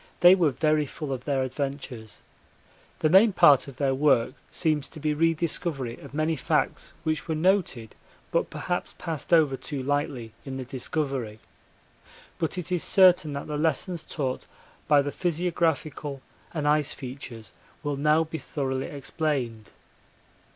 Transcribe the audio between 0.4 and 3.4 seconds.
very full of their adventures. The main